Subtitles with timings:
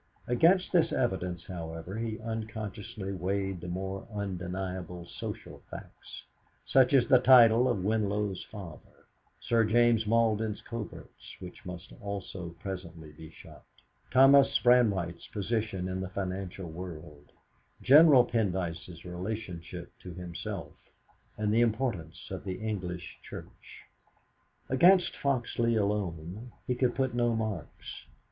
[0.25, 6.23] Against this evidence, however, he unconsciously weighed the more undeniable social facts,
[6.65, 9.05] such as the title of Winlow's father;
[9.39, 13.63] Sir James Malden's coverts, which must also presently be shot;
[14.09, 17.31] Thomas Brandwhite's position in the financial world;
[17.83, 20.73] General Pendyce's relationship to himself;
[21.37, 23.83] and the importance of the English Church.
[24.67, 28.05] Against Foxleigh alone he could put no marks.